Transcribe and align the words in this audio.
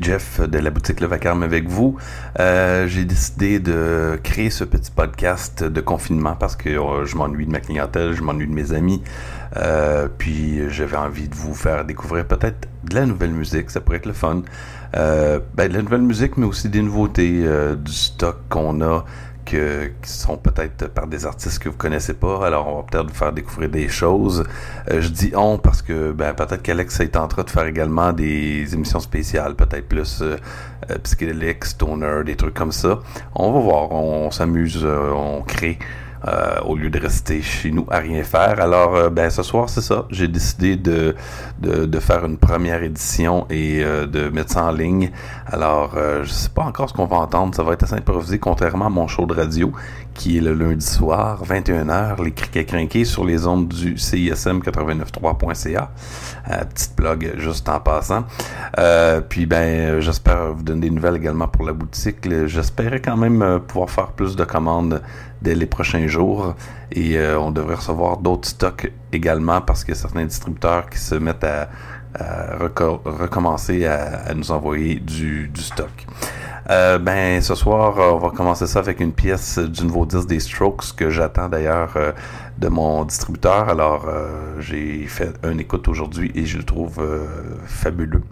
Jeff 0.00 0.40
de 0.40 0.58
la 0.58 0.70
boutique 0.70 1.00
Le 1.00 1.06
Vacarme 1.06 1.42
avec 1.42 1.68
vous. 1.68 1.96
Euh, 2.40 2.86
j'ai 2.86 3.04
décidé 3.04 3.60
de 3.60 4.18
créer 4.22 4.48
ce 4.48 4.64
petit 4.64 4.90
podcast 4.90 5.62
de 5.62 5.80
confinement 5.80 6.34
parce 6.34 6.56
que 6.56 6.70
euh, 6.70 7.04
je 7.04 7.16
m'ennuie 7.16 7.46
de 7.46 7.50
ma 7.50 7.60
clientèle, 7.60 8.12
je 8.14 8.22
m'ennuie 8.22 8.46
de 8.46 8.54
mes 8.54 8.72
amis. 8.72 9.02
Euh, 9.56 10.08
puis 10.16 10.70
j'avais 10.70 10.96
envie 10.96 11.28
de 11.28 11.34
vous 11.34 11.54
faire 11.54 11.84
découvrir 11.84 12.26
peut-être 12.26 12.68
de 12.84 12.94
la 12.94 13.04
nouvelle 13.04 13.32
musique, 13.32 13.70
ça 13.70 13.80
pourrait 13.80 13.98
être 13.98 14.06
le 14.06 14.12
fun. 14.12 14.42
ben, 14.94 15.68
de 15.68 15.72
la 15.74 15.82
nouvelle 15.82 16.02
musique, 16.02 16.36
mais 16.38 16.46
aussi 16.46 16.68
des 16.70 16.82
nouveautés, 16.82 17.44
du 17.76 17.92
stock 17.92 18.38
qu'on 18.48 18.80
a 18.80 19.04
qui 19.46 20.10
sont 20.10 20.36
peut-être 20.36 20.88
par 20.88 21.06
des 21.06 21.24
artistes 21.24 21.60
que 21.60 21.68
vous 21.68 21.76
connaissez 21.76 22.14
pas. 22.14 22.46
Alors, 22.46 22.66
on 22.68 22.76
va 22.78 22.82
peut-être 22.82 23.06
vous 23.06 23.14
faire 23.14 23.32
découvrir 23.32 23.70
des 23.70 23.88
choses. 23.88 24.44
Euh, 24.90 25.00
je 25.00 25.08
dis 25.08 25.32
on 25.34 25.58
parce 25.58 25.82
que 25.82 26.12
ben, 26.12 26.34
peut-être 26.34 26.62
qu'Alex 26.62 27.00
est 27.00 27.16
en 27.16 27.28
train 27.28 27.44
de 27.44 27.50
faire 27.50 27.66
également 27.66 28.12
des 28.12 28.74
émissions 28.74 29.00
spéciales, 29.00 29.54
peut-être 29.54 29.88
plus 29.88 30.20
euh, 30.20 30.36
euh 30.90 30.98
psychédéliques, 31.02 31.64
stoner, 31.64 32.24
des 32.24 32.36
trucs 32.36 32.54
comme 32.54 32.72
ça. 32.72 33.00
On 33.34 33.52
va 33.52 33.60
voir, 33.60 33.92
on, 33.92 34.30
s'amuse, 34.30 34.80
euh, 34.82 35.12
on 35.12 35.42
crée. 35.42 35.78
Euh, 36.26 36.60
au 36.64 36.76
lieu 36.76 36.88
de 36.88 36.98
rester 36.98 37.42
chez 37.42 37.70
nous 37.70 37.86
à 37.90 37.98
rien 37.98 38.22
faire. 38.22 38.58
Alors, 38.60 38.94
euh, 38.96 39.10
ben, 39.10 39.28
ce 39.28 39.42
soir, 39.42 39.68
c'est 39.68 39.82
ça. 39.82 40.06
J'ai 40.10 40.28
décidé 40.28 40.76
de, 40.76 41.14
de, 41.60 42.00
faire 42.00 42.24
une 42.24 42.38
première 42.38 42.82
édition 42.82 43.46
et 43.50 43.84
euh, 43.84 44.06
de 44.06 44.30
mettre 44.30 44.52
ça 44.52 44.64
en 44.64 44.72
ligne. 44.72 45.10
Alors, 45.46 45.94
je 46.22 46.30
sais 46.30 46.48
pas 46.48 46.62
encore 46.62 46.88
ce 46.88 46.94
qu'on 46.94 47.06
va 47.06 47.18
entendre. 47.18 47.54
Ça 47.54 47.62
va 47.62 47.74
être 47.74 47.82
assez 47.82 47.94
improvisé, 47.94 48.38
contrairement 48.38 48.86
à 48.86 48.90
mon 48.90 49.06
show 49.06 49.26
de 49.26 49.34
radio, 49.34 49.72
qui 50.16 50.38
est 50.38 50.40
le 50.40 50.54
lundi 50.54 50.84
soir, 50.84 51.42
21h, 51.44 52.22
les 52.24 52.32
criquets 52.32 52.64
crinqués 52.64 53.04
sur 53.04 53.24
les 53.24 53.46
ondes 53.46 53.68
du 53.68 53.98
CISM 53.98 54.60
893.ca. 54.60 55.90
petite 56.74 56.96
blog 56.96 57.34
juste 57.36 57.68
en 57.68 57.80
passant. 57.80 58.24
puis, 59.28 59.46
ben, 59.46 60.00
j'espère 60.00 60.52
vous 60.52 60.62
donner 60.62 60.88
des 60.88 60.90
nouvelles 60.90 61.16
également 61.16 61.48
pour 61.48 61.64
la 61.64 61.72
boutique. 61.72 62.28
J'espérais 62.46 63.00
quand 63.00 63.16
même 63.16 63.60
pouvoir 63.66 63.90
faire 63.90 64.12
plus 64.12 64.36
de 64.36 64.44
commandes 64.44 65.02
dès 65.42 65.54
les 65.54 65.66
prochains 65.66 66.06
jours. 66.06 66.54
Et 66.92 67.18
euh, 67.18 67.38
on 67.38 67.50
devrait 67.50 67.76
recevoir 67.76 68.18
d'autres 68.18 68.48
stocks 68.48 68.90
également 69.12 69.60
parce 69.60 69.84
qu'il 69.84 69.94
y 69.94 69.96
a 69.96 70.00
certains 70.00 70.24
distributeurs 70.24 70.88
qui 70.88 70.98
se 70.98 71.14
mettent 71.14 71.44
à, 71.44 71.68
recommencer 72.58 73.84
à, 73.84 74.32
nous 74.34 74.50
envoyer 74.50 74.94
du, 74.94 75.50
stock. 75.56 76.06
Euh, 76.68 76.98
ben 76.98 77.40
ce 77.40 77.54
soir, 77.54 77.96
on 77.98 78.18
va 78.18 78.30
commencer 78.30 78.66
ça 78.66 78.80
avec 78.80 79.00
une 79.00 79.12
pièce 79.12 79.58
du 79.58 79.84
nouveau 79.84 80.04
disque 80.04 80.26
des 80.26 80.40
Strokes 80.40 80.96
que 80.96 81.10
j'attends 81.10 81.48
d'ailleurs 81.48 81.92
euh, 81.96 82.12
de 82.58 82.68
mon 82.68 83.04
distributeur. 83.04 83.68
Alors 83.68 84.06
j'ai 84.58 85.06
fait 85.06 85.32
un 85.44 85.58
écoute 85.58 85.86
aujourd'hui 85.88 86.32
et 86.34 86.44
je 86.44 86.58
le 86.58 86.64
trouve 86.64 87.06
fabuleux. 87.66 88.22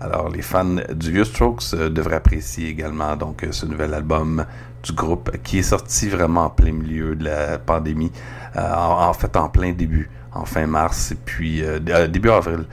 Alors 0.00 0.28
les 0.28 0.42
fans 0.42 0.76
du 0.92 1.12
vieux 1.12 1.24
Strokes 1.24 1.74
devraient 1.74 2.16
apprécier 2.16 2.68
également 2.68 3.16
donc 3.16 3.46
ce 3.50 3.66
nouvel 3.66 3.94
album 3.94 4.44
du 4.82 4.92
groupe 4.92 5.30
qui 5.42 5.58
est 5.58 5.62
sorti 5.62 6.08
vraiment 6.08 6.44
en 6.44 6.50
plein 6.50 6.72
milieu 6.72 7.14
de 7.14 7.24
la 7.24 7.58
pandémie, 7.58 8.12
euh, 8.56 8.74
en, 8.74 9.12
fait 9.12 9.36
en 9.36 9.48
plein 9.48 9.72
début, 9.72 10.10
en 10.38 10.44
fin 10.44 10.66
mars 10.66 11.12
et 11.12 11.16
puis 11.16 11.62
euh, 11.62 11.78
euh, 11.88 12.06
début 12.06 12.30
avril. 12.30 12.64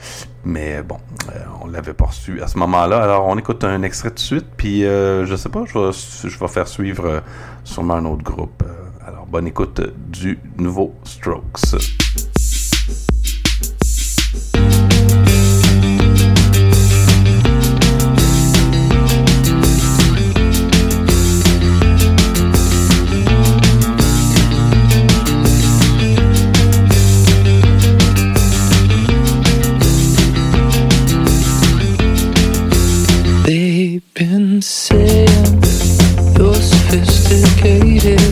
Mais 0.44 0.84
bon, 0.84 0.98
on 1.62 1.68
l'avait 1.68 1.94
pas 1.94 2.06
reçu 2.06 2.42
à 2.42 2.48
ce 2.48 2.58
moment-là. 2.60 3.02
Alors 3.02 3.26
on 3.28 3.38
écoute 3.38 3.64
un 3.64 3.82
extrait 3.82 4.12
de 4.12 4.20
suite, 4.20 4.46
puis 4.56 4.82
je 4.82 5.36
sais 5.36 5.50
pas, 5.50 5.64
je 5.66 5.80
vais, 5.80 6.30
je 6.30 6.40
vais 6.40 6.48
faire 6.48 6.68
suivre 6.68 7.24
sûrement 7.64 7.96
un 7.96 8.06
autre 8.06 8.24
groupe. 8.24 8.64
alors 9.06 9.26
bonne 9.26 9.48
écoute 9.48 9.82
du 10.12 10.38
nouveau 10.58 10.94
Strokes. 11.04 12.35
faded 37.66 38.25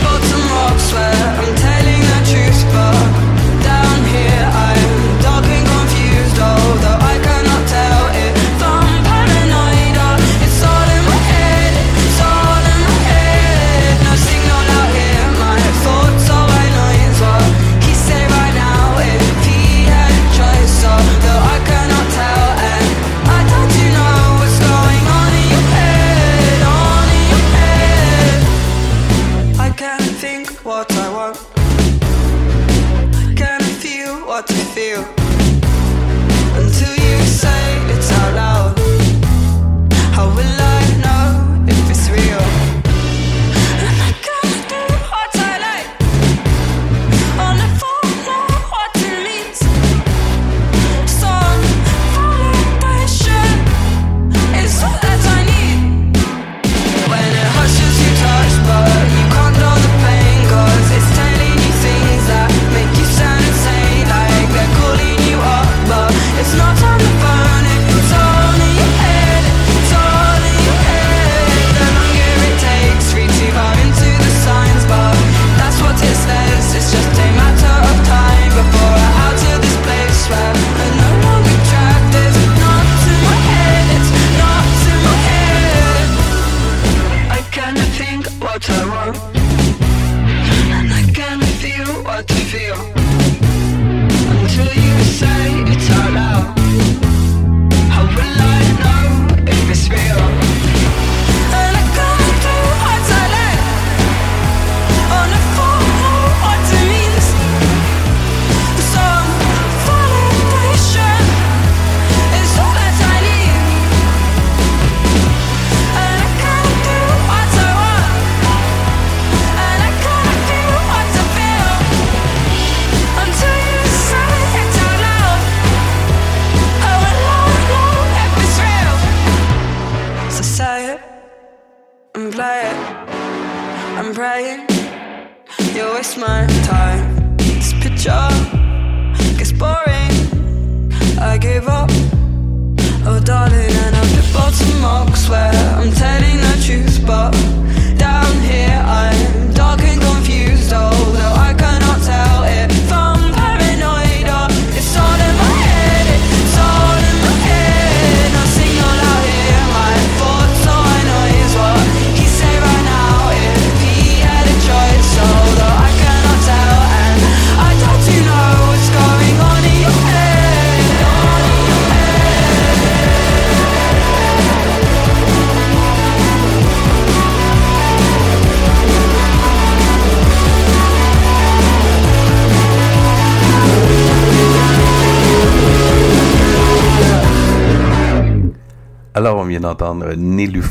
for 0.00 0.37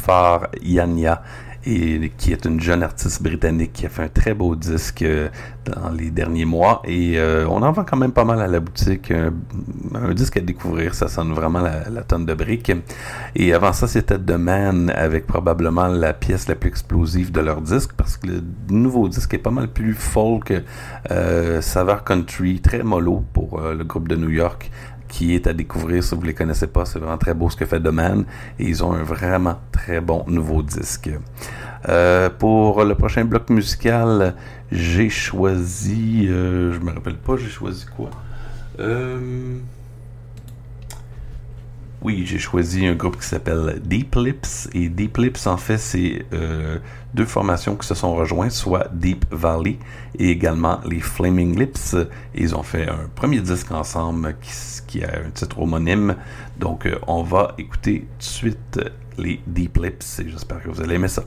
Nélufar 0.08 0.48
Yania, 0.62 1.22
et, 1.66 2.12
qui 2.18 2.32
est 2.32 2.46
une 2.46 2.62
jeune 2.62 2.82
artiste 2.82 3.22
britannique 3.22 3.74
qui 3.74 3.86
a 3.86 3.90
fait 3.90 4.04
un 4.04 4.08
très 4.08 4.34
beau 4.34 4.56
disque 4.56 5.04
dans 5.66 5.90
les 5.90 6.12
derniers 6.12 6.46
mois. 6.46 6.82
Et 6.86 7.16
euh, 7.18 7.46
on 7.50 7.62
en 7.62 7.72
vend 7.74 7.84
quand 7.84 7.98
même 7.98 8.14
pas 8.14 8.24
mal 8.24 8.42
à 8.42 8.48
la 8.48 8.62
boutique. 8.62 9.12
Un, 9.12 9.34
un 9.94 10.14
disque 10.14 10.38
à 10.38 10.40
découvrir, 10.40 10.96
ça 10.96 11.10
sonne 11.10 11.34
vraiment 11.34 11.60
la, 11.60 11.90
la 11.90 12.04
tonne 12.04 12.26
de 12.26 12.34
briques. 12.34 12.72
Et 13.36 13.54
avant 13.54 13.74
ça, 13.74 13.88
c'était 13.88 14.18
The 14.18 14.38
Man 14.38 14.94
avec 14.96 15.28
probablement 15.28 15.88
la 15.88 16.14
pièce 16.14 16.48
la 16.48 16.56
plus 16.56 16.70
explosive 16.70 17.34
de 17.34 17.42
leur 17.42 17.60
disque 17.60 17.92
parce 17.98 18.16
que 18.16 18.28
le 18.28 18.44
nouveau 18.70 19.10
disque 19.10 19.34
est 19.34 19.40
pas 19.40 19.52
mal 19.52 19.68
plus 19.68 19.94
folk, 19.94 20.54
euh, 21.12 21.60
saveur 21.62 22.06
country, 22.06 22.62
très 22.62 22.84
mollo 22.84 23.26
pour 23.34 23.60
euh, 23.60 23.74
le 23.74 23.84
groupe 23.84 24.08
de 24.08 24.16
New 24.16 24.30
York 24.30 24.72
qui 25.08 25.36
est 25.36 25.48
à 25.48 25.54
découvrir 25.54 26.04
si 26.04 26.16
vous 26.16 26.22
ne 26.22 26.28
les 26.28 26.34
connaissez 26.34 26.68
pas. 26.68 26.86
C'est 26.86 27.00
vraiment 27.00 27.18
très 27.18 27.34
beau 27.34 27.50
ce 27.50 27.56
que 27.56 27.66
fait 27.66 27.80
The 27.80 27.92
Man 27.92 28.26
et 28.60 28.66
ils 28.66 28.84
ont 28.84 28.94
un 28.94 29.04
vraiment 29.04 29.60
très 29.72 30.02
bon 30.02 30.24
nouveau 30.28 30.62
disque. 30.62 31.10
Euh, 31.90 32.30
pour 32.30 32.84
le 32.84 32.96
prochain 32.96 33.26
bloc 33.26 33.50
musical, 33.50 34.36
j'ai 34.72 35.10
choisi, 35.10 36.28
euh, 36.28 36.74
je 36.74 36.80
me 36.80 36.92
rappelle 36.92 37.18
pas, 37.18 37.38
j'ai 37.38 37.50
choisi 37.50 37.86
quoi? 37.96 38.10
Euh, 38.80 39.58
oui, 42.02 42.26
j'ai 42.26 42.38
choisi 42.38 42.86
un 42.86 42.94
groupe 42.94 43.20
qui 43.20 43.26
s'appelle 43.26 43.82
Deep 43.84 44.16
Lips. 44.16 44.70
Et 44.74 44.88
Deep 44.88 45.18
Lips, 45.18 45.48
en 45.48 45.58
fait, 45.58 45.78
c'est 45.78 46.26
euh, 46.32 46.78
deux 47.14 47.26
formations 47.26 47.76
qui 47.76 47.88
se 47.88 47.96
sont 47.96 48.16
rejointes, 48.16 48.52
soit 48.52 48.88
Deep 48.94 49.26
Valley 49.32 49.80
et 50.18 50.30
également 50.30 50.80
les 50.86 51.00
Flaming 51.00 51.58
Lips. 51.58 51.96
Ils 52.36 52.56
ont 52.56 52.64
fait 52.64 52.88
un 52.88 53.10
premier 53.16 53.40
disque 53.42 53.72
ensemble 53.72 54.36
qui, 54.42 54.52
qui 54.86 55.04
a 55.04 55.10
un 55.26 55.32
titre 55.32 55.60
homonyme. 55.60 56.16
Donc, 56.60 56.86
euh, 56.86 57.00
on 57.08 57.24
va 57.24 57.56
écouter 57.58 58.02
tout 58.02 58.18
de 58.18 58.24
suite 58.24 58.80
les 59.18 59.42
Deep 59.48 59.78
Lips 59.78 60.20
et 60.20 60.30
j'espère 60.30 60.62
que 60.62 60.70
vous 60.70 60.82
allez 60.82 60.96
aimer 60.96 61.08
ça. 61.08 61.24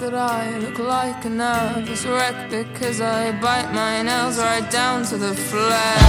That 0.00 0.14
I 0.14 0.58
look 0.58 0.78
like 0.78 1.24
a 1.24 1.28
nervous 1.28 2.06
wreck 2.06 2.50
because 2.50 3.00
I 3.00 3.32
bite 3.40 3.72
my 3.72 4.02
nails 4.02 4.38
right 4.38 4.68
down 4.70 5.04
to 5.06 5.16
the 5.16 5.34
flesh. 5.34 6.02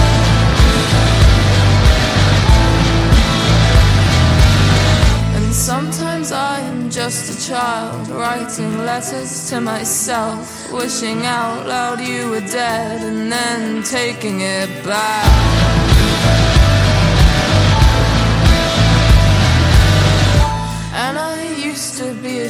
And 5.36 5.52
sometimes 5.52 6.30
I 6.30 6.60
am 6.60 6.88
just 6.90 7.22
a 7.34 7.48
child 7.48 8.08
writing 8.10 8.78
letters 8.78 9.48
to 9.50 9.60
myself, 9.60 10.72
wishing 10.72 11.26
out 11.26 11.66
loud 11.66 12.00
you 12.00 12.30
were 12.30 12.40
dead 12.40 13.02
and 13.02 13.32
then 13.32 13.82
taking 13.82 14.40
it 14.40 14.84
back. 14.84 15.79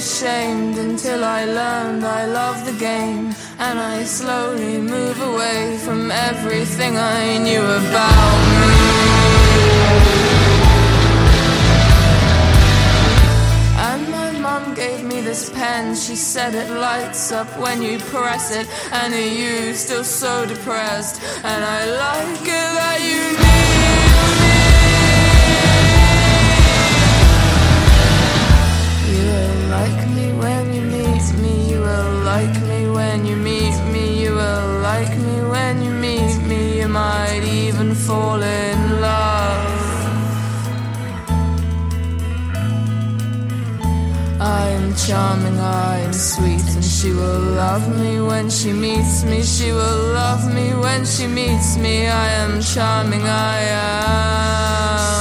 Ashamed 0.01 0.79
until 0.79 1.23
I 1.23 1.45
learned 1.45 2.05
I 2.07 2.25
love 2.25 2.65
the 2.65 2.77
game. 2.91 3.35
And 3.59 3.79
I 3.79 4.05
slowly 4.05 4.79
move 4.79 5.19
away 5.21 5.77
from 5.85 6.11
everything 6.11 6.97
I 6.97 7.37
knew 7.47 7.65
about 7.81 8.39
me. 8.61 8.79
And 13.89 14.03
my 14.19 14.31
mom 14.47 14.75
gave 14.75 15.05
me 15.05 15.21
this 15.21 15.51
pen. 15.51 15.95
She 15.95 16.17
said 16.17 16.55
it 16.55 16.71
lights 16.89 17.31
up 17.31 17.51
when 17.59 17.83
you 17.83 17.99
press 18.15 18.45
it. 18.61 18.67
And 18.99 19.13
are 19.13 19.33
you 19.43 19.75
still 19.75 20.05
so 20.05 20.47
depressed? 20.47 21.17
And 21.45 21.63
I 21.79 21.81
like 22.05 22.43
it 22.61 22.71
that 22.79 22.99
you 23.11 23.50
like 32.35 32.57
me 32.71 32.81
when 32.97 33.19
you 33.27 33.37
meet 33.51 33.77
me. 33.95 34.05
You 34.23 34.33
will 34.41 34.71
like 34.91 35.15
me 35.27 35.37
when 35.53 35.75
you 35.85 35.93
meet 36.07 36.37
me. 36.51 36.61
You 36.81 36.89
might 37.03 37.45
even 37.63 37.89
fall 38.07 38.41
in 38.41 38.79
love. 39.09 39.67
I 44.63 44.63
am 44.79 44.87
charming, 45.05 45.59
I 45.59 45.97
am 46.07 46.13
sweet, 46.13 46.67
and 46.77 46.85
she 46.97 47.11
will 47.19 47.45
love 47.65 47.87
me 48.01 48.13
when 48.31 48.47
she 48.59 48.71
meets 48.85 49.17
me. 49.31 49.43
She 49.43 49.69
will 49.79 50.03
love 50.21 50.45
me 50.57 50.67
when 50.85 51.01
she 51.13 51.27
meets 51.27 51.71
me. 51.85 51.95
I 52.27 52.29
am 52.43 52.53
charming, 52.73 53.25
I 53.55 53.59
am 53.87 55.20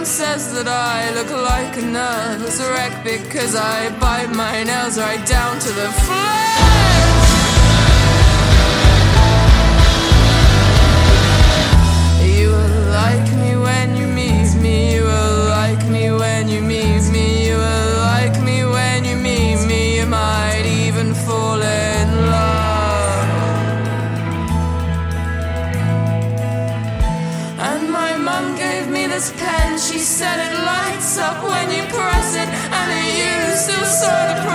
Mom 0.00 0.06
says 0.06 0.50
that 0.54 0.66
I 0.66 1.12
look 1.12 1.30
like 1.30 1.76
a 1.76 1.82
nervous 1.82 2.58
wreck 2.58 3.04
because 3.04 3.54
I 3.54 3.90
bite 3.98 4.34
my 4.34 4.62
nails 4.62 4.98
right 4.98 5.22
down 5.26 5.60
to 5.60 5.68
the 5.68 5.92
flesh. 5.92 6.79
the 34.10 34.49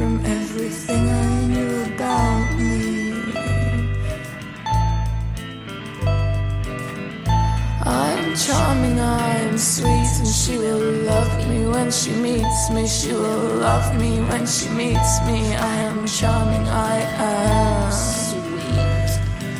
from 0.00 0.24
everything 0.24 1.04
I 1.10 1.46
knew 1.52 1.72
about 1.92 2.56
me. 2.56 2.72
I'm 7.84 8.34
charming, 8.34 8.98
I'm 8.98 9.58
sweet, 9.58 10.10
and 10.20 10.32
she 10.40 10.56
will 10.56 10.86
love 11.10 11.32
me 11.50 11.66
when 11.66 11.90
she 11.90 12.12
meets 12.12 12.70
me. 12.70 12.86
She 12.88 13.12
will 13.12 13.44
love 13.66 13.88
me 14.00 14.22
when 14.30 14.46
she 14.46 14.70
meets 14.70 15.12
me. 15.28 15.38
I 15.54 15.76
am 15.90 16.06
charming, 16.06 16.66
I 16.66 16.96
am 17.28 17.92
sweet, 17.92 19.10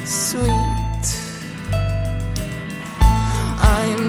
sweet. 0.07 0.60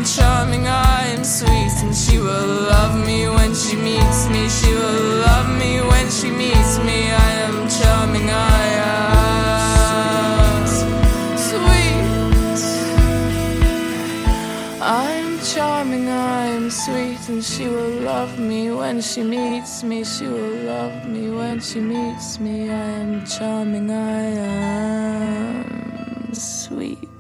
I 0.02 0.04
am 0.04 0.10
charming, 0.10 0.68
I 0.68 1.06
am 1.10 1.24
sweet, 1.24 1.84
and 1.84 1.96
she 1.96 2.18
will 2.18 2.48
love 2.74 3.06
me 3.06 3.30
when 3.30 3.54
she 3.54 3.76
meets 3.76 4.28
me. 4.30 4.50
She 4.50 4.74
will 4.74 5.20
love 5.28 5.48
me 5.60 5.80
when 5.80 6.10
she 6.10 6.32
meets 6.32 6.80
me. 6.80 7.12
I 7.12 7.32
am 7.46 7.70
charming, 7.70 8.28
I 8.32 8.64
am 8.90 10.66
sweet. 11.38 12.02
I'm 14.82 15.40
charming, 15.54 16.10
I'm 16.10 16.72
sweet, 16.72 17.30
and 17.30 17.44
she 17.44 17.68
will 17.68 18.02
love 18.02 18.40
me 18.40 18.72
when 18.72 19.02
she 19.02 19.22
meets 19.22 19.84
me. 19.84 20.04
She 20.04 20.26
will 20.26 20.64
love 20.66 21.08
me 21.08 21.30
when 21.30 21.60
she 21.60 21.80
meets 21.80 22.40
me. 22.40 22.72
I 22.72 22.74
am 22.74 23.24
charming, 23.24 23.92
I 23.92 24.22
am 25.54 26.34
sweet. 26.34 27.11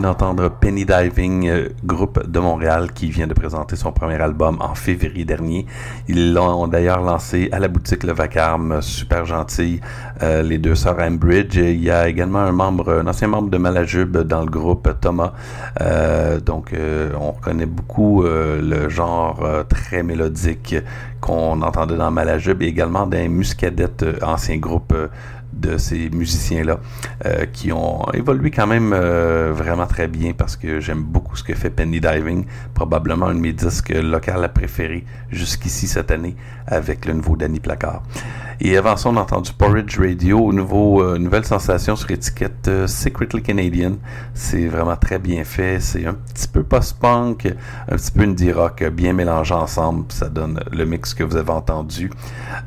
D'entendre 0.00 0.48
Penny 0.48 0.84
Diving, 0.84 1.48
euh, 1.48 1.68
groupe 1.84 2.26
de 2.26 2.38
Montréal 2.38 2.92
qui 2.92 3.10
vient 3.10 3.26
de 3.26 3.34
présenter 3.34 3.76
son 3.76 3.92
premier 3.92 4.20
album 4.20 4.58
en 4.60 4.74
février 4.74 5.24
dernier. 5.24 5.66
Ils 6.08 6.32
l'ont 6.32 6.68
d'ailleurs 6.68 7.00
lancé 7.00 7.48
à 7.52 7.58
la 7.58 7.68
boutique 7.68 8.02
Le 8.04 8.12
Vacarme, 8.12 8.80
super 8.82 9.24
gentil, 9.24 9.80
euh, 10.22 10.42
les 10.42 10.58
deux 10.58 10.74
sœurs 10.74 10.98
Ambridge. 11.00 11.56
Il 11.56 11.82
y 11.82 11.90
a 11.90 12.08
également 12.08 12.40
un 12.40 12.52
membre, 12.52 13.00
un 13.00 13.06
ancien 13.06 13.28
membre 13.28 13.50
de 13.50 13.58
Malajube 13.58 14.18
dans 14.18 14.40
le 14.40 14.50
groupe, 14.50 14.88
Thomas. 15.00 15.32
Euh, 15.80 16.40
donc, 16.40 16.74
on 17.18 17.32
reconnaît 17.32 17.66
beaucoup 17.66 18.24
le 18.24 18.88
genre 18.88 19.44
très 19.68 20.02
mélodique 20.02 20.76
qu'on 21.24 21.62
entendait 21.62 21.96
dans 21.96 22.10
Malajube 22.10 22.60
et 22.62 22.66
également 22.66 23.06
dans 23.06 23.28
Muscadet, 23.30 24.02
euh, 24.02 24.18
ancien 24.20 24.58
groupe 24.58 24.94
de 25.66 25.78
ces 25.78 26.10
musiciens-là 26.10 26.78
euh, 27.24 27.46
qui 27.46 27.72
ont 27.72 28.06
évolué 28.12 28.50
quand 28.50 28.66
même 28.66 28.92
euh, 28.92 29.52
vraiment 29.54 29.86
très 29.86 30.08
bien 30.08 30.32
parce 30.32 30.56
que 30.56 30.80
j'aime 30.80 31.02
beaucoup 31.02 31.36
ce 31.36 31.42
que 31.42 31.54
fait 31.54 31.70
Penny 31.70 32.00
Diving, 32.00 32.44
probablement 32.74 33.26
un 33.26 33.34
de 33.34 33.40
mes 33.40 33.52
disques 33.52 33.90
locaux 33.90 34.32
préférés 34.54 35.04
jusqu'ici 35.30 35.86
cette 35.86 36.10
année 36.10 36.36
avec 36.66 37.06
le 37.06 37.14
nouveau 37.14 37.36
Danny 37.36 37.60
Placard. 37.60 38.02
Et 38.60 38.76
avant 38.76 38.96
ça, 38.96 39.08
on 39.08 39.16
a 39.16 39.20
entendu 39.20 39.52
Porridge 39.52 39.98
Radio, 39.98 40.52
nouveau, 40.52 41.02
euh, 41.02 41.18
nouvelle 41.18 41.44
sensation 41.44 41.96
sur 41.96 42.10
étiquette 42.10 42.68
euh, 42.68 42.86
Secretly 42.86 43.42
Canadian. 43.42 43.96
C'est 44.32 44.68
vraiment 44.68 44.96
très 44.96 45.18
bien 45.18 45.44
fait. 45.44 45.80
C'est 45.80 46.06
un 46.06 46.14
petit 46.14 46.46
peu 46.48 46.62
post-punk, 46.62 47.52
un 47.90 47.96
petit 47.96 48.12
peu 48.12 48.22
indie 48.22 48.52
rock, 48.52 48.84
bien 48.84 49.12
mélangé 49.12 49.54
ensemble. 49.54 50.04
Ça 50.10 50.28
donne 50.28 50.60
le 50.70 50.84
mix 50.84 51.14
que 51.14 51.24
vous 51.24 51.36
avez 51.36 51.50
entendu. 51.50 52.10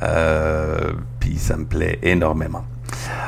Euh, 0.03 0.91
Ça 1.35 1.57
me 1.57 1.65
plaît 1.65 1.99
énormément. 2.01 2.63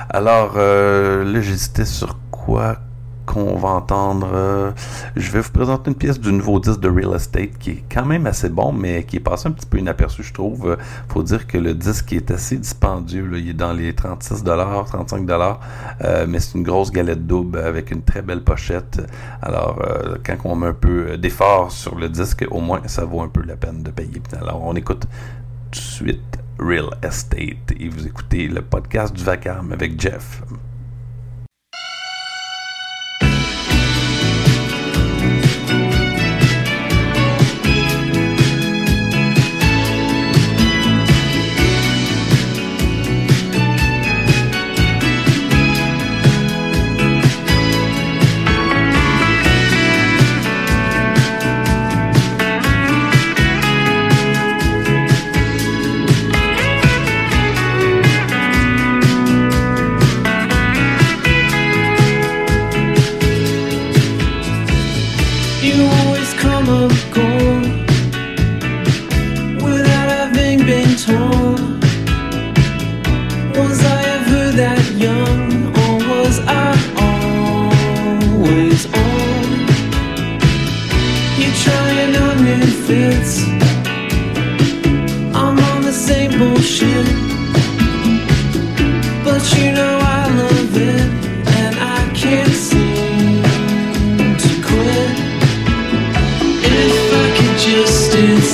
Alors, 0.09 0.53
euh, 0.55 1.23
là, 1.23 1.41
j'hésitais 1.41 1.85
sur 1.85 2.17
quoi 2.31 2.77
qu'on 3.29 3.57
va 3.57 3.69
entendre. 3.69 4.27
Euh, 4.33 4.71
je 5.15 5.29
vais 5.31 5.41
vous 5.41 5.51
présenter 5.51 5.91
une 5.91 5.95
pièce 5.95 6.19
du 6.19 6.33
nouveau 6.33 6.59
disque 6.59 6.79
de 6.79 6.89
Real 6.89 7.13
Estate 7.15 7.59
qui 7.59 7.69
est 7.71 7.83
quand 7.91 8.05
même 8.05 8.25
assez 8.25 8.49
bon, 8.49 8.71
mais 8.71 9.03
qui 9.03 9.17
est 9.17 9.19
passé 9.19 9.47
un 9.47 9.51
petit 9.51 9.67
peu 9.67 9.77
inaperçu, 9.77 10.23
je 10.23 10.33
trouve. 10.33 10.71
Euh, 10.71 10.75
faut 11.09 11.21
dire 11.21 11.45
que 11.45 11.59
le 11.59 11.75
disque 11.75 12.11
est 12.13 12.31
assez 12.31 12.57
dispendieux. 12.57 13.29
Il 13.37 13.49
est 13.49 13.53
dans 13.53 13.71
les 13.71 13.93
36 13.93 14.43
35 14.43 15.29
euh, 15.29 16.25
mais 16.27 16.39
c'est 16.39 16.57
une 16.57 16.63
grosse 16.63 16.91
galette 16.91 17.27
double 17.27 17.59
avec 17.59 17.91
une 17.91 18.01
très 18.01 18.23
belle 18.23 18.43
pochette. 18.43 18.99
Alors, 19.43 19.79
quand 20.25 20.35
on 20.45 20.55
met 20.55 20.67
un 20.67 20.73
peu 20.73 21.17
d'effort 21.17 21.71
sur 21.71 21.95
le 21.95 22.09
disque, 22.09 22.45
au 22.49 22.61
moins, 22.61 22.81
ça 22.87 23.05
vaut 23.05 23.21
un 23.21 23.27
peu 23.27 23.43
la 23.43 23.57
peine 23.57 23.83
de 23.83 23.91
payer. 23.91 24.21
Alors, 24.41 24.63
on 24.63 24.75
écoute 24.75 25.05
tout 25.71 25.79
de 25.79 25.85
suite 25.85 26.39
Real 26.59 26.89
Estate 27.01 27.71
et 27.79 27.89
vous 27.89 28.05
écoutez 28.05 28.47
le 28.47 28.61
podcast 28.61 29.15
du 29.15 29.23
vacarme 29.23 29.71
avec 29.71 29.99
Jeff. 29.99 30.41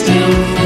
Still, 0.06 0.65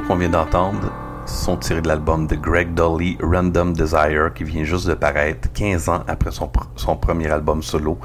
qu'on 0.00 0.16
vient 0.16 0.28
d'entendre 0.28 0.90
sont 1.26 1.56
tirés 1.56 1.80
de 1.80 1.88
l'album 1.88 2.26
de 2.26 2.34
Greg 2.36 2.74
Dolly, 2.74 3.16
Random 3.22 3.72
Desire, 3.72 4.30
qui 4.34 4.44
vient 4.44 4.62
juste 4.64 4.86
de 4.86 4.92
paraître 4.94 5.48
15 5.54 5.88
ans 5.88 6.04
après 6.06 6.30
son, 6.30 6.46
pr- 6.46 6.66
son 6.76 6.96
premier 6.96 7.30
album 7.30 7.62
solo, 7.62 7.98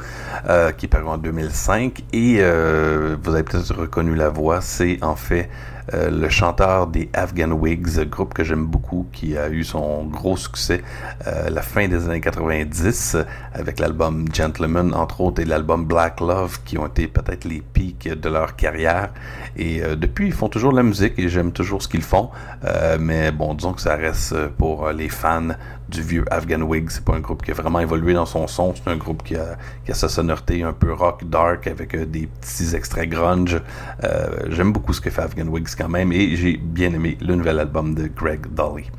euh, 0.48 0.72
qui 0.72 0.86
est 0.86 0.90
paru 0.90 1.08
en 1.08 1.18
2005. 1.18 2.02
Et 2.14 2.38
euh, 2.40 3.18
vous 3.22 3.34
avez 3.34 3.44
peut-être 3.44 3.76
reconnu 3.76 4.16
la 4.16 4.30
voix, 4.30 4.62
c'est 4.62 5.00
en 5.04 5.16
fait 5.18 5.50
euh, 5.94 6.10
le 6.10 6.30
chanteur 6.30 6.88
des 6.88 7.10
Afghan 7.14 7.52
Wigs, 7.52 8.10
groupe 8.10 8.34
que 8.34 8.44
j'aime 8.44 8.66
beaucoup, 8.66 9.08
qui 9.12 9.38
a 9.38 9.50
eu 9.50 9.64
son 9.64 10.06
gros 10.06 10.38
succès 10.38 10.82
euh, 11.28 11.48
à 11.48 11.50
la 11.50 11.62
fin 11.62 11.88
des 11.88 12.08
années 12.08 12.22
90 12.22 13.16
euh, 13.16 13.24
avec 13.54 13.80
l'album 13.80 14.26
Gentleman, 14.34 14.94
entre 14.94 15.22
autres, 15.22 15.42
et 15.42 15.46
l'album 15.46 15.86
Black 15.86 16.20
Love, 16.20 16.60
qui 16.66 16.78
ont 16.78 16.88
été 16.88 17.08
peut-être 17.08 17.46
les 17.46 17.62
pics 17.62 18.08
de 18.08 18.30
leur 18.30 18.56
carrière. 18.56 19.10
Et 19.56 19.82
euh, 19.84 19.96
depuis, 19.96 20.28
ils 20.28 20.34
font 20.34 20.50
toujours 20.50 20.72
la 20.72 20.84
musique 20.84 21.14
et 21.18 21.30
j'aime 21.30 21.52
toujours 21.52 21.82
ce 21.82 21.88
qu'ils 21.88 22.02
font. 22.02 22.30
Euh, 22.66 22.98
mais 23.00 23.32
bon, 23.32 23.54
disons 23.54 23.74
que 23.74 23.82
ça 23.82 23.96
reste 23.96 24.34
euh, 24.34 24.50
pour 24.58 24.88
euh, 24.88 24.94
les 24.94 25.10
fans 25.10 25.50
du 25.90 26.02
vieux 26.02 26.26
Afghan 26.32 26.62
Wigs. 26.62 26.90
C'est 26.90 27.04
pas 27.04 27.16
un 27.16 27.20
groupe 27.20 27.44
qui 27.44 27.52
a 27.52 27.54
vraiment 27.54 27.80
évolué 27.80 28.14
dans 28.14 28.26
son 28.26 28.48
son. 28.48 28.74
C'est 28.76 28.90
un 28.90 28.98
groupe 28.98 29.24
qui 29.24 29.36
a, 29.36 29.58
sa 29.92 30.08
sonorité 30.08 30.64
un 30.64 30.74
peu 30.74 30.94
rock, 30.94 31.24
dark, 31.28 31.68
avec 31.68 31.96
euh, 31.96 32.06
des 32.06 32.28
petits 32.28 32.76
extraits 32.76 33.10
grunge. 33.10 33.60
Euh, 34.04 34.30
J'aime 34.50 34.72
beaucoup 34.72 34.94
ce 34.94 35.02
que 35.02 35.10
fait 35.10 35.22
Afghan 35.22 35.48
Wigs 35.48 35.76
quand 35.80 35.90
même 35.90 36.12
et 36.12 36.36
j'ai 36.36 36.58
bien 36.58 36.94
aimé 36.94 37.18
le 37.22 37.36
nouvel 37.36 37.58
album 37.58 37.96
de 37.96 38.08
Greg 38.08 38.48
Dolly. 38.54 38.92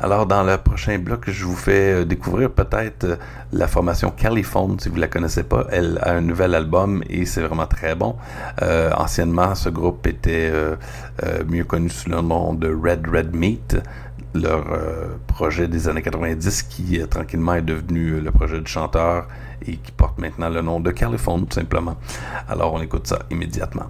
Alors, 0.00 0.26
dans 0.26 0.42
le 0.42 0.58
prochain 0.58 0.98
bloc, 0.98 1.30
je 1.30 1.44
vous 1.44 1.54
fais 1.54 1.92
euh, 1.92 2.04
découvrir 2.04 2.50
peut-être 2.50 3.04
euh, 3.04 3.16
la 3.52 3.68
formation 3.68 4.10
Caliphone, 4.10 4.78
si 4.80 4.88
vous 4.88 4.96
la 4.96 5.06
connaissez 5.06 5.44
pas. 5.44 5.66
Elle 5.70 5.98
a 6.02 6.14
un 6.14 6.20
nouvel 6.20 6.54
album 6.54 7.02
et 7.08 7.24
c'est 7.24 7.42
vraiment 7.42 7.66
très 7.66 7.94
bon. 7.94 8.16
Euh, 8.60 8.90
anciennement, 8.96 9.54
ce 9.54 9.68
groupe 9.68 10.06
était 10.06 10.52
mieux 11.46 11.64
connu 11.64 11.88
sous 11.88 12.10
le 12.10 12.20
nom 12.20 12.54
de 12.54 12.68
Red 12.68 13.06
Red 13.06 13.34
Meat 13.34 13.76
leur 14.34 14.66
projet 15.26 15.66
des 15.66 15.88
années 15.88 16.02
90 16.02 16.62
qui 16.64 17.00
tranquillement 17.08 17.54
est 17.54 17.62
devenu 17.62 18.20
le 18.20 18.30
projet 18.30 18.60
du 18.60 18.70
chanteur 18.70 19.28
et 19.66 19.76
qui 19.76 19.92
porte 19.92 20.18
maintenant 20.18 20.50
le 20.50 20.60
nom 20.60 20.80
de 20.80 20.90
Caliphone 20.90 21.46
tout 21.46 21.54
simplement. 21.54 21.96
Alors 22.48 22.74
on 22.74 22.82
écoute 22.82 23.06
ça 23.06 23.20
immédiatement. 23.30 23.86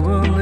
trouble 0.00 0.37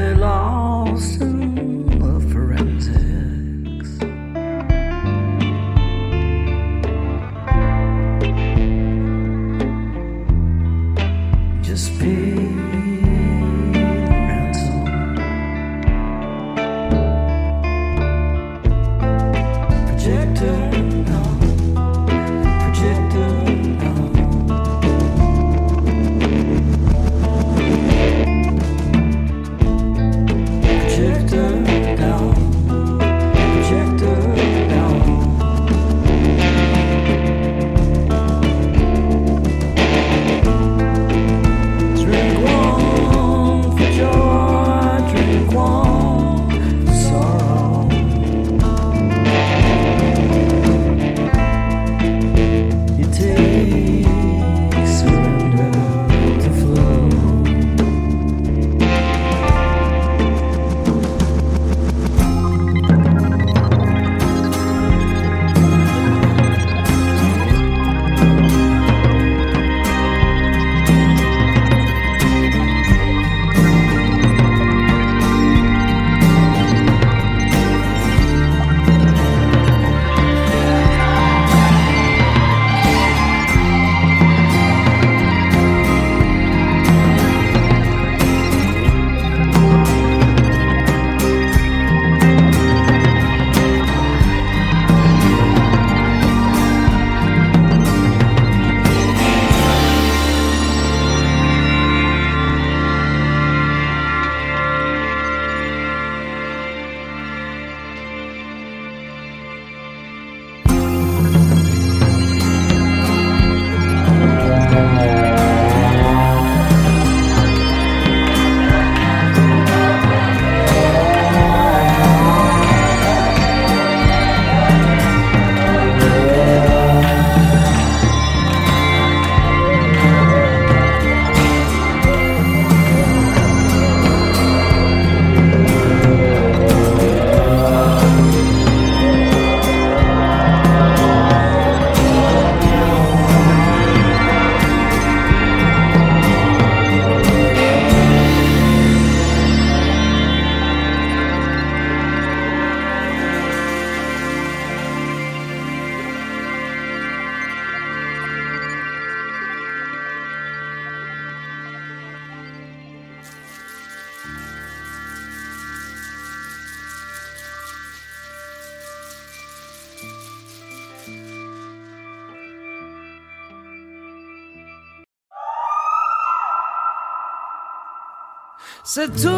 C'est 178.97 179.15
too 179.15 179.36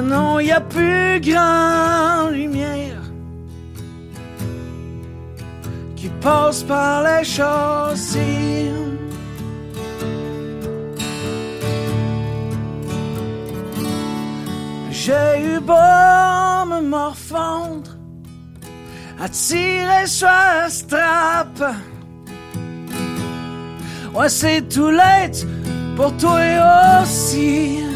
Non, 0.00 0.40
y 0.40 0.50
a 0.50 0.60
plus 0.60 1.20
grand 1.20 2.30
lumière 2.30 3.02
qui 5.94 6.08
passe 6.20 6.62
par 6.62 7.02
les 7.02 7.24
chaussées. 7.24 8.70
J'ai 14.90 15.42
eu 15.44 15.60
beau 15.60 15.74
me 15.74 16.80
morfondre, 16.80 17.90
à 19.20 19.28
tirer 19.28 20.06
sur 20.06 20.26
la 20.26 20.70
strap. 20.70 21.62
Ouais, 24.14 24.28
c'est 24.28 24.62
too 24.68 24.90
late 24.90 25.46
pour 25.96 26.16
toi 26.16 27.02
aussi. 27.02 27.91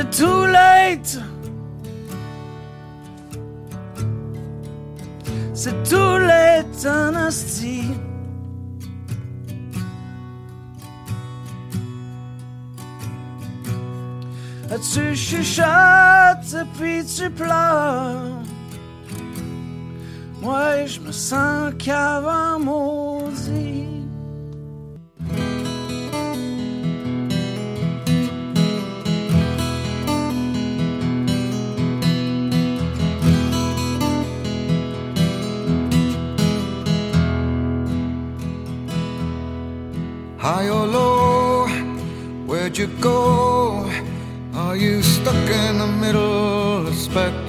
C'est 0.00 0.10
too 0.12 0.46
late. 0.46 1.18
C'est 5.52 5.82
too 5.82 6.16
late, 6.16 6.86
asti. 7.26 7.82
Tu 14.90 15.14
chuchotes 15.14 16.56
puis 16.78 17.04
tu 17.04 17.28
pleures? 17.28 18.40
Moi, 20.40 20.86
je 20.86 21.00
me 21.00 21.12
sens 21.12 21.74
qu'avant 21.78 22.58
maudit. 22.58 22.89
Where'd 42.70 42.78
you 42.78 43.00
go? 43.00 43.90
Are 44.54 44.76
you 44.76 45.02
stuck 45.02 45.34
in 45.34 45.78
the 45.78 45.86
middle 45.86 46.86
of 46.86 46.94
spectral 46.94 47.39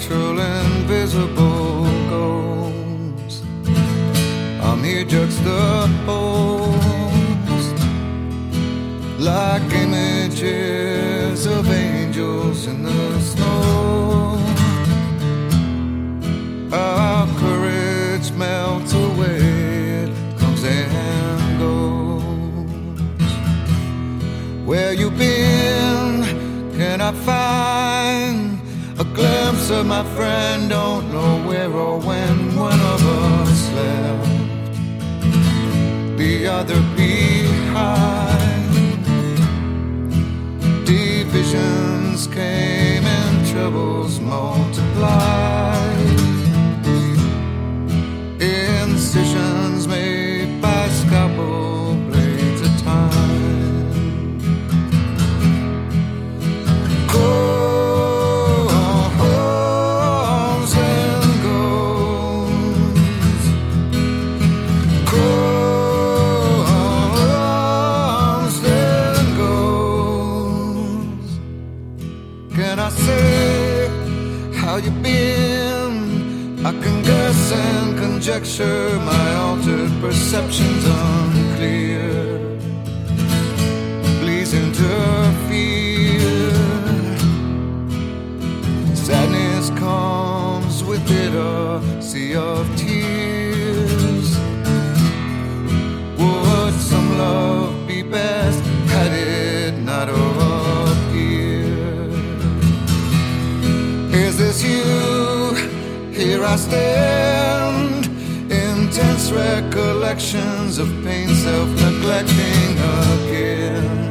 recollections 109.31 110.77
of 110.77 110.87
pain, 111.03 111.29
self 111.29 111.69
neglecting 111.81 112.77
again. 113.13 114.01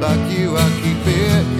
Like 0.00 0.38
you, 0.38 0.56
I 0.56 0.68
keep 0.82 1.06
it 1.06 1.55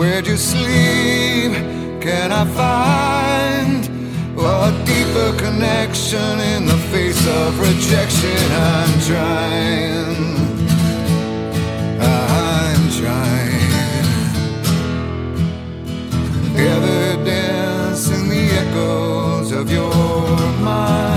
Where'd 0.00 0.26
you 0.26 0.38
sleep? 0.38 1.52
Can 2.00 2.32
I 2.32 2.46
find 2.62 3.84
a 4.38 4.84
deeper 4.86 5.36
connection 5.36 6.40
in 6.40 6.64
the 6.64 6.78
face 6.90 7.26
of 7.28 7.60
rejection? 7.60 8.50
I'm 8.50 9.00
trying. 9.10 10.16
I'm 12.00 12.82
trying. 12.98 13.72
Evidence 16.56 18.08
in 18.08 18.30
the 18.30 18.44
echoes 18.62 19.52
of 19.52 19.70
your 19.70 19.92
mind 20.62 21.09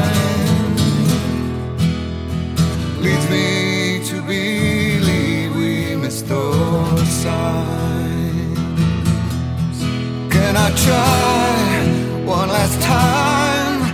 Can 10.53 10.71
I 10.71 10.75
try 10.85 12.25
one 12.25 12.47
last 12.47 12.79
time? 12.79 13.91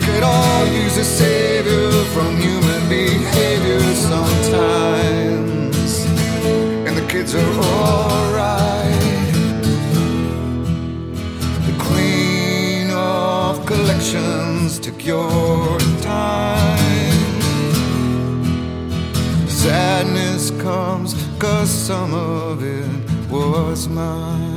Could 0.00 0.22
all 0.22 0.66
use 0.66 0.96
a 0.96 1.04
savior 1.04 1.90
from 2.14 2.38
human 2.38 2.88
behavior 2.88 3.82
sometimes. 4.08 4.46
And 6.86 6.96
the 6.96 7.06
kids 7.06 7.34
are 7.34 7.54
alright. 7.74 8.94
The 11.68 11.76
queen 11.78 12.90
of 12.92 13.66
collections 13.66 14.78
took 14.78 15.04
your 15.04 15.78
time. 16.00 17.10
Sadness 19.48 20.50
comes 20.62 21.14
cause 21.38 21.68
some 21.68 22.14
of 22.14 22.64
it 22.64 22.88
was 23.30 23.86
mine 23.86 24.49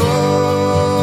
cold. 0.00 0.99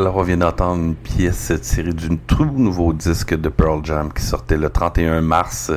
Alors, 0.00 0.16
on 0.16 0.22
vient 0.22 0.38
d'entendre 0.38 0.82
une 0.82 0.94
pièce 0.94 1.52
tirée 1.60 1.92
d'un 1.92 2.16
tout 2.26 2.46
nouveau 2.46 2.94
disque 2.94 3.38
de 3.38 3.50
Pearl 3.50 3.84
Jam 3.84 4.10
qui 4.10 4.22
sortait 4.22 4.56
le 4.56 4.70
31 4.70 5.20
mars. 5.20 5.70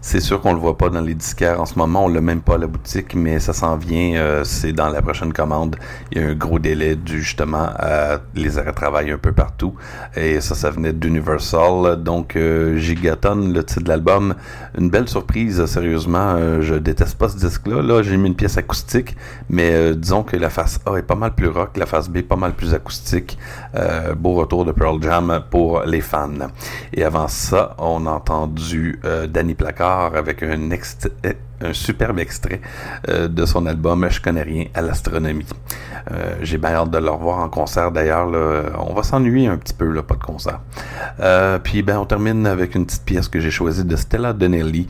C'est 0.00 0.18
sûr 0.18 0.40
qu'on 0.40 0.52
le 0.52 0.58
voit 0.58 0.76
pas 0.76 0.88
dans 0.88 1.00
les 1.00 1.14
disquaires 1.14 1.60
en 1.60 1.64
ce 1.64 1.78
moment, 1.78 2.06
on 2.06 2.08
l'a 2.08 2.20
même 2.20 2.40
pas 2.40 2.54
à 2.54 2.58
la 2.58 2.66
boutique, 2.66 3.14
mais 3.14 3.38
ça 3.38 3.52
s'en 3.52 3.76
vient, 3.76 4.16
euh, 4.16 4.42
c'est 4.42 4.72
dans 4.72 4.88
la 4.88 5.00
prochaine 5.00 5.32
commande. 5.32 5.76
Il 6.10 6.20
y 6.20 6.24
a 6.24 6.26
un 6.26 6.34
gros 6.34 6.58
délai 6.58 6.96
dû 6.96 7.22
justement 7.22 7.68
à 7.78 8.18
les 8.34 8.58
arrêts 8.58 8.72
de 8.72 8.74
travail 8.74 9.12
un 9.12 9.18
peu 9.18 9.30
partout. 9.30 9.76
Et 10.16 10.40
ça, 10.40 10.56
ça 10.56 10.70
venait 10.70 10.92
d'Universal. 10.92 12.02
Donc, 12.02 12.34
euh, 12.34 12.78
Gigaton, 12.78 13.52
le 13.54 13.62
titre 13.62 13.84
de 13.84 13.90
l'album, 13.90 14.34
une 14.76 14.90
belle 14.90 15.06
surprise, 15.06 15.64
sérieusement. 15.66 16.34
Euh, 16.36 16.62
je 16.62 16.74
déteste 16.74 17.16
pas 17.16 17.28
ce 17.28 17.36
disque-là. 17.36 17.80
Là, 17.80 18.02
j'ai 18.02 18.16
mis 18.16 18.26
une 18.26 18.34
pièce 18.34 18.58
acoustique, 18.58 19.16
mais 19.48 19.94
disons 19.94 20.24
que 20.24 20.36
la 20.36 20.50
face 20.50 20.80
A 20.84 20.96
est 20.96 21.02
pas 21.02 21.14
mal 21.14 21.36
plus 21.36 21.46
rock, 21.46 21.76
la 21.76 21.86
face 21.86 22.08
B 22.08 22.22
pas 22.22 22.34
mal 22.34 22.54
plus 22.54 22.74
acoustique. 22.74 23.38
Euh, 23.74 24.14
beau 24.14 24.34
retour 24.34 24.64
de 24.64 24.72
Pearl 24.72 25.02
Jam 25.02 25.42
pour 25.50 25.82
les 25.82 26.00
fans. 26.00 26.48
Et 26.92 27.04
avant 27.04 27.28
ça, 27.28 27.74
on 27.78 28.06
a 28.06 28.10
entendu 28.10 29.00
euh, 29.04 29.26
Danny 29.26 29.54
Placard 29.54 30.14
avec 30.14 30.42
un, 30.42 30.70
euh, 30.70 31.32
un 31.60 31.72
superbe 31.72 32.18
extrait 32.18 32.60
euh, 33.08 33.28
de 33.28 33.44
son 33.44 33.66
album 33.66 34.06
Je 34.10 34.20
connais 34.20 34.42
rien 34.42 34.64
à 34.74 34.82
l'astronomie. 34.82 35.46
Euh, 36.10 36.36
J'ai 36.42 36.58
bien 36.58 36.70
hâte 36.70 36.90
de 36.90 36.98
le 36.98 37.10
revoir 37.10 37.38
en 37.38 37.48
concert 37.48 37.90
d'ailleurs. 37.90 38.28
On 38.78 38.94
va 38.94 39.02
s'ennuyer 39.02 39.48
un 39.48 39.56
petit 39.56 39.74
peu, 39.74 39.86
là, 39.86 40.02
pas 40.02 40.14
de 40.14 40.22
concert. 40.22 40.60
Euh, 41.20 41.58
puis 41.58 41.82
ben 41.82 41.98
on 41.98 42.06
termine 42.06 42.46
avec 42.46 42.74
une 42.74 42.86
petite 42.86 43.04
pièce 43.04 43.28
que 43.28 43.40
j'ai 43.40 43.50
choisie 43.50 43.84
de 43.84 43.96
Stella 43.96 44.32
Donnelly. 44.32 44.88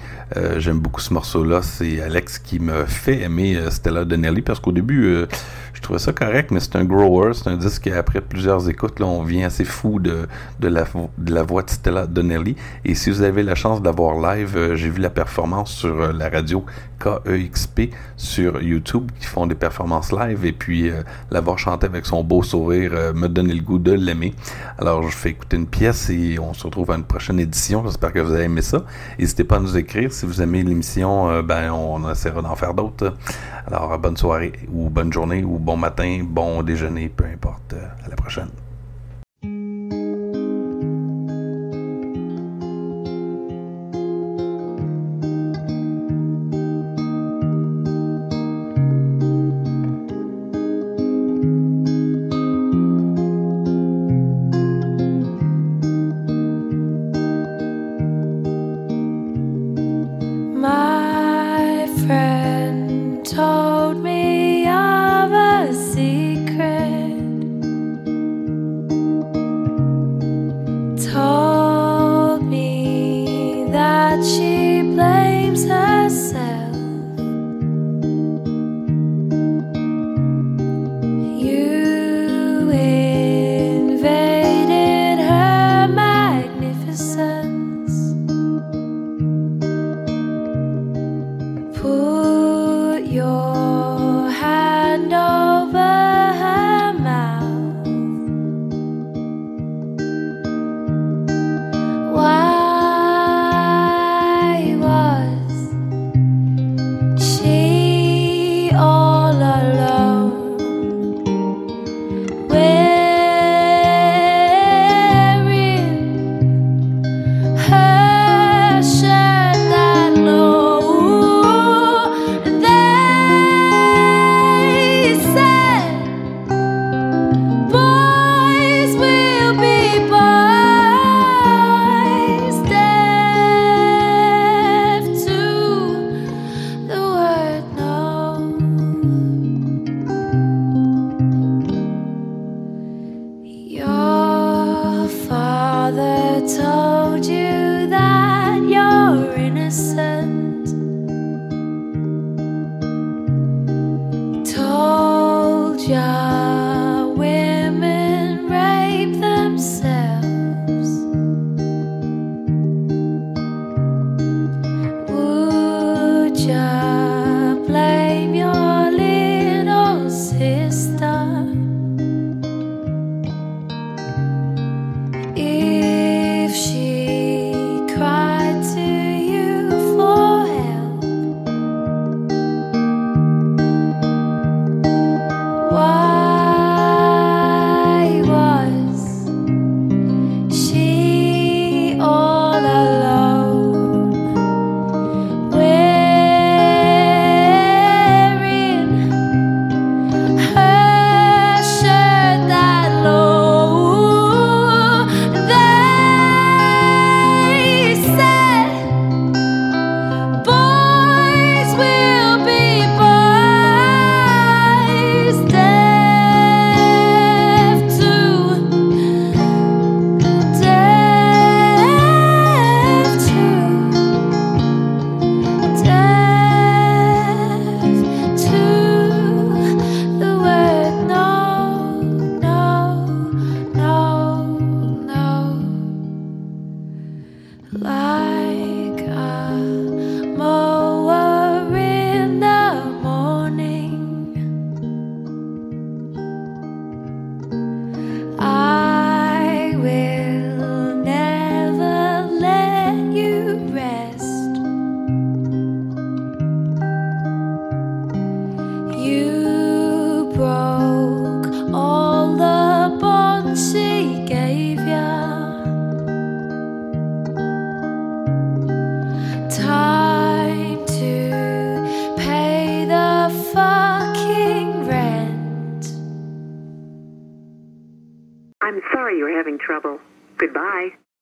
J'aime 0.59 0.79
beaucoup 0.79 1.01
ce 1.01 1.13
morceau-là. 1.15 1.63
C'est 1.63 2.01
Alex 2.01 2.39
qui 2.39 2.61
me 2.61 2.85
fait 2.85 3.23
aimer 3.23 3.59
Stella 3.71 4.05
Donnelly 4.05 4.43
parce 4.43 4.61
qu'au 4.61 4.73
début 4.73 5.27
je 5.79 5.83
trouvais 5.83 6.01
ça 6.01 6.13
correct, 6.13 6.51
mais 6.51 6.59
c'est 6.59 6.75
un 6.75 6.85
grower, 6.85 7.35
c'est 7.35 7.49
un 7.49 7.57
disque 7.57 7.85
qui, 7.85 7.93
après 7.93 8.21
plusieurs 8.21 8.69
écoutes, 8.69 8.99
là, 8.99 9.07
on 9.07 9.23
vient 9.23 9.47
assez 9.47 9.65
fou 9.65 10.01
de, 10.01 10.27
de, 10.59 10.69
la, 10.69 11.43
voix 11.45 11.63
de 11.63 11.71
Stella 11.71 12.09
Donnelly. 12.09 12.57
Et 12.85 12.97
si 12.97 13.11
vous 13.11 13.23
avez 13.23 13.45
la 13.45 13.55
chance 13.55 13.81
d'avoir 13.81 14.19
live, 14.19 14.75
j'ai 14.75 14.91
vu 14.91 15.01
la 15.01 15.11
performance 15.11 15.71
sur 15.71 16.13
la 16.13 16.29
radio 16.29 16.58
KEXP 16.99 17.95
sur 18.17 18.61
YouTube, 18.61 19.11
qui 19.19 19.27
font 19.27 19.47
des 19.47 19.55
performances 19.55 20.13
live, 20.13 20.45
et 20.45 20.53
puis 20.53 20.91
euh, 20.91 21.03
la 21.31 21.41
voir 21.41 21.59
chanter 21.59 21.87
avec 21.87 22.07
son 22.07 22.25
beau 22.25 22.43
sourire 22.43 22.91
euh, 22.95 23.13
me 23.13 23.29
donnait 23.29 23.55
le 23.55 23.63
goût 23.63 23.79
de 23.79 23.93
l'aimer. 23.93 24.35
Alors 24.79 25.03
je 25.09 25.17
fais 25.17 25.31
écouter 25.31 25.57
une 25.57 25.67
pièce 25.67 26.11
et 26.11 26.39
on 26.39 26.55
se 26.55 26.65
retrouve 26.65 26.91
à 26.91 26.97
une 26.97 27.05
prochaine 27.05 27.41
édition. 27.41 27.83
J'espère 27.85 28.13
que 28.13 28.19
vous 28.21 28.33
avez 28.33 28.45
aimé 28.45 28.63
ça. 28.63 28.85
N'hésitez 29.19 29.45
pas 29.45 29.57
à 29.57 29.61
nous 29.61 29.77
écrire. 29.77 30.13
Si 30.13 30.27
vous 30.27 30.43
aimez 30.43 30.63
l'émission, 30.63 31.31
euh, 31.31 31.43
ben 31.43 31.71
on 31.71 32.11
essaiera 32.11 32.43
d'en 32.43 32.57
faire 32.57 32.75
d'autres. 32.75 33.15
Alors 33.67 33.99
bonne 33.99 34.17
soirée 34.17 34.53
ou 34.73 34.89
bonne 34.91 35.13
journée 35.13 35.45
ou 35.45 35.59
bon 35.59 35.77
matin, 35.77 36.21
bon 36.25 36.63
déjeuner, 36.63 37.09
peu 37.09 37.25
importe. 37.25 37.75
À 38.05 38.09
la 38.09 38.17
prochaine. 38.17 38.68